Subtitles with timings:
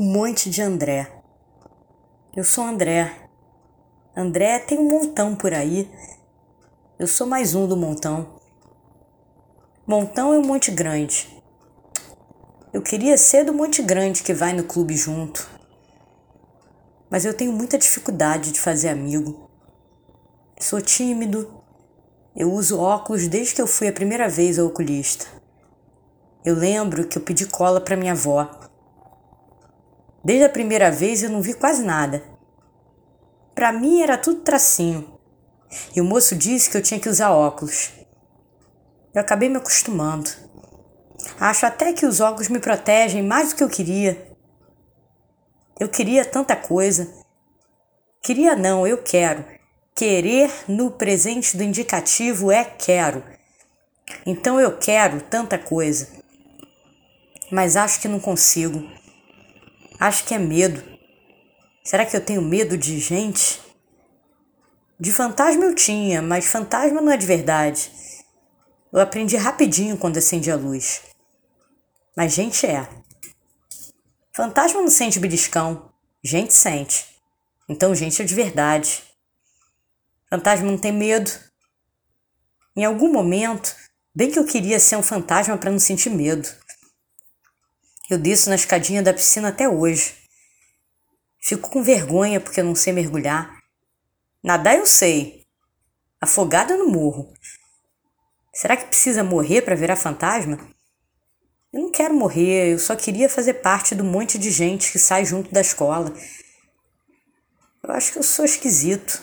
[0.00, 1.10] Um monte de André.
[2.36, 3.28] Eu sou André.
[4.16, 5.90] André tem um montão por aí.
[6.96, 8.38] Eu sou mais um do montão.
[9.84, 11.42] Montão é um monte grande.
[12.72, 15.50] Eu queria ser do monte grande que vai no clube junto.
[17.10, 19.50] Mas eu tenho muita dificuldade de fazer amigo.
[20.60, 21.60] Sou tímido.
[22.36, 25.26] Eu uso óculos desde que eu fui a primeira vez ao oculista.
[26.44, 28.67] Eu lembro que eu pedi cola para minha avó.
[30.24, 32.22] Desde a primeira vez eu não vi quase nada.
[33.54, 35.18] Para mim era tudo tracinho.
[35.94, 37.92] E o moço disse que eu tinha que usar óculos.
[39.14, 40.30] Eu acabei me acostumando.
[41.38, 44.28] Acho até que os óculos me protegem mais do que eu queria.
[45.78, 47.08] Eu queria tanta coisa.
[48.22, 49.44] Queria não, eu quero.
[49.94, 53.22] Querer no presente do indicativo é quero.
[54.24, 56.08] Então eu quero tanta coisa.
[57.50, 58.88] Mas acho que não consigo.
[60.00, 60.82] Acho que é medo.
[61.84, 63.60] Será que eu tenho medo de gente?
[65.00, 67.90] De fantasma eu tinha, mas fantasma não é de verdade.
[68.92, 71.02] Eu aprendi rapidinho quando acendi a luz.
[72.16, 72.88] Mas gente é.
[74.32, 77.06] Fantasma não sente beliscão, gente sente.
[77.68, 79.02] Então gente é de verdade.
[80.30, 81.30] Fantasma não tem medo.
[82.76, 83.74] Em algum momento,
[84.14, 86.48] bem que eu queria ser um fantasma para não sentir medo.
[88.08, 90.14] Eu desço na escadinha da piscina até hoje.
[91.42, 93.58] Fico com vergonha porque não sei mergulhar.
[94.42, 95.44] Nadar eu sei.
[96.18, 97.30] Afogada no morro.
[98.54, 100.58] Será que precisa morrer para virar fantasma?
[101.70, 105.26] Eu não quero morrer, eu só queria fazer parte do monte de gente que sai
[105.26, 106.10] junto da escola.
[107.82, 109.22] Eu acho que eu sou esquisito.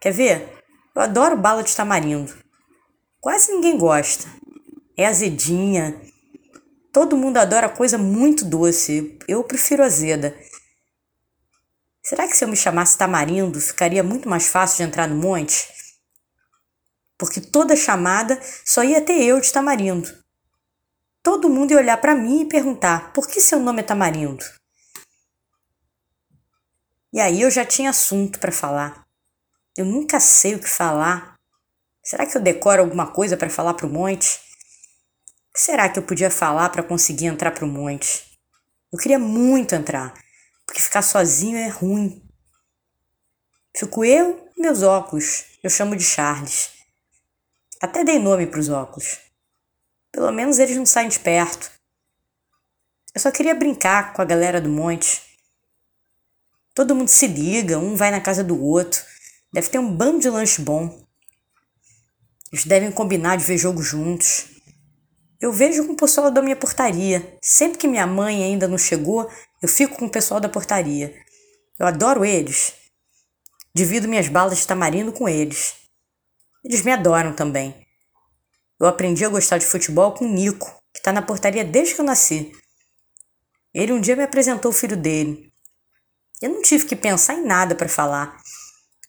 [0.00, 0.64] Quer ver?
[0.94, 2.34] Eu adoro bala de tamarindo.
[3.20, 4.26] Quase ninguém gosta.
[4.96, 6.00] É azedinha,
[6.92, 9.16] Todo mundo adora coisa muito doce.
[9.28, 10.36] Eu prefiro azeda.
[12.02, 15.68] Será que se eu me chamasse tamarindo ficaria muito mais fácil de entrar no monte?
[17.16, 20.10] Porque toda chamada só ia ter eu de tamarindo.
[21.22, 24.44] Todo mundo ia olhar para mim e perguntar: por que seu nome é tamarindo?
[27.12, 29.06] E aí eu já tinha assunto para falar.
[29.76, 31.38] Eu nunca sei o que falar.
[32.02, 34.49] Será que eu decoro alguma coisa para falar para o monte?
[35.60, 38.24] Que será que eu podia falar para conseguir entrar para o monte?
[38.90, 40.14] Eu queria muito entrar,
[40.64, 42.26] porque ficar sozinho é ruim.
[43.76, 45.44] Fico eu e meus óculos.
[45.62, 46.70] Eu chamo de Charles.
[47.78, 49.18] Até dei nome para os óculos.
[50.10, 51.70] Pelo menos eles não saem de perto.
[53.14, 55.20] Eu só queria brincar com a galera do monte.
[56.74, 59.04] Todo mundo se liga, um vai na casa do outro.
[59.52, 61.06] Deve ter um bando de lanche bom.
[62.50, 64.58] Eles devem combinar de ver jogo juntos.
[65.40, 67.38] Eu vejo com o pessoal da minha portaria.
[67.42, 69.30] Sempre que minha mãe ainda não chegou,
[69.62, 71.14] eu fico com o pessoal da portaria.
[71.78, 72.74] Eu adoro eles.
[73.74, 75.76] Divido minhas balas de tamarindo com eles.
[76.62, 77.86] Eles me adoram também.
[78.78, 82.02] Eu aprendi a gostar de futebol com o Nico, que está na portaria desde que
[82.02, 82.52] eu nasci.
[83.72, 85.50] Ele um dia me apresentou o filho dele.
[86.42, 88.38] Eu não tive que pensar em nada para falar.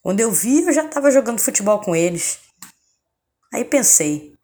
[0.00, 2.38] Quando eu vi, eu já estava jogando futebol com eles.
[3.52, 4.34] Aí pensei,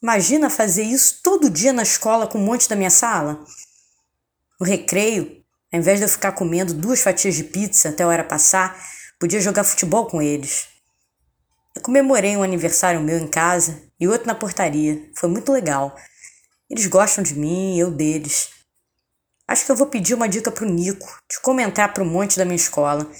[0.00, 3.44] Imagina fazer isso todo dia na escola com um monte da minha sala?
[4.60, 8.22] No recreio, ao invés de eu ficar comendo duas fatias de pizza até a hora
[8.22, 8.80] passar,
[9.18, 10.68] podia jogar futebol com eles.
[11.74, 15.10] Eu comemorei um aniversário meu em casa e outro na portaria.
[15.16, 15.96] Foi muito legal.
[16.70, 18.50] Eles gostam de mim, eu deles.
[19.48, 22.44] Acho que eu vou pedir uma dica pro Nico, de como entrar pro monte da
[22.44, 23.10] minha escola.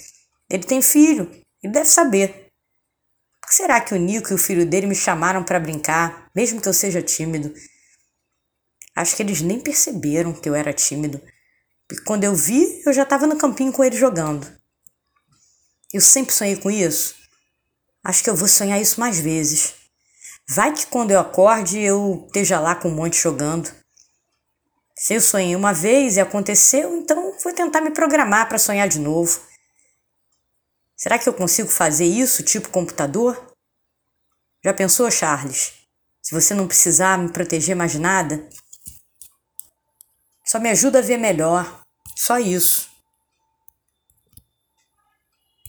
[0.49, 1.29] Ele tem filho,
[1.61, 2.48] ele deve saber.
[3.49, 6.61] Por que será que o Nico e o filho dele me chamaram para brincar, mesmo
[6.61, 7.51] que eu seja tímido?
[8.95, 11.19] Acho que eles nem perceberam que eu era tímido.
[12.05, 14.45] Quando eu vi, eu já estava no campinho com eles jogando.
[15.91, 17.15] Eu sempre sonhei com isso.
[18.03, 19.73] Acho que eu vou sonhar isso mais vezes.
[20.47, 23.71] Vai que quando eu acorde eu esteja lá com um monte jogando.
[24.95, 28.99] Se eu sonhei uma vez e aconteceu, então vou tentar me programar para sonhar de
[28.99, 29.41] novo.
[30.99, 33.48] Será que eu consigo fazer isso, tipo computador?
[34.63, 35.73] Já pensou, Charles?
[36.21, 38.47] Se você não precisar me proteger mais nada?
[40.45, 41.83] Só me ajuda a ver melhor.
[42.17, 42.88] Só isso.